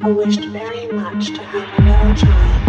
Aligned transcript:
I 0.00 0.10
wished 0.10 0.44
very 0.44 0.86
much 0.92 1.34
to 1.34 1.42
have 1.42 1.74
another 1.78 2.14
child. 2.14 2.67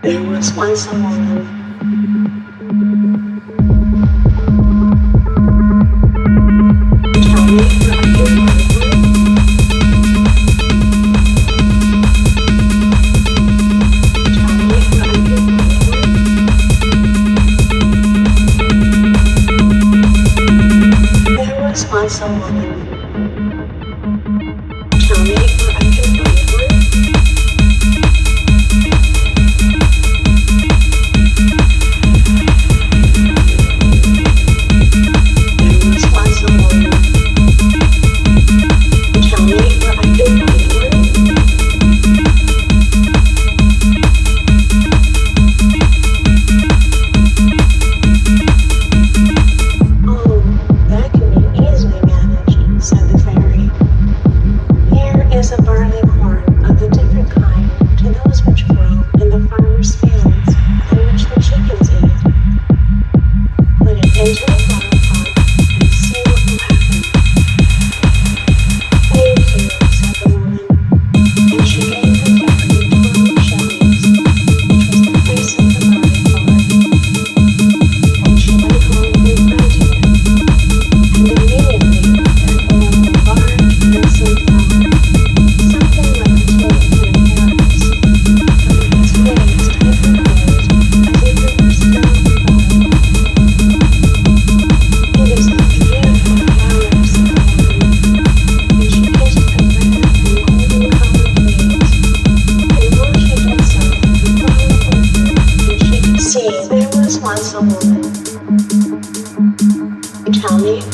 There 0.04 0.24
was 0.24 0.54
once 0.54 0.88
a 0.88 0.92
woman. 0.94 1.64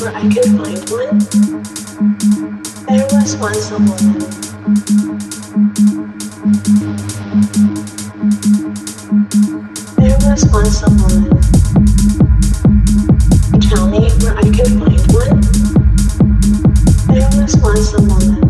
whenever 0.09 0.17
I 0.17 0.21
could 0.33 0.49
find 0.57 0.89
one. 0.89 1.19
There 2.87 3.07
was 3.11 3.35
once 3.37 3.71
a 3.71 3.77
woman. 3.77 4.19
There 9.97 10.17
was 10.25 10.45
once 10.51 10.83
a 10.83 10.89
woman. 10.89 11.29
Tell 13.61 13.87
me 13.87 14.09
where 14.21 14.35
I 14.37 14.41
could 14.41 14.73
find 14.79 15.01
one. 15.13 15.41
There 17.07 17.29
was 17.41 17.55
once 17.57 17.93
a 17.93 18.01
woman. 18.01 18.48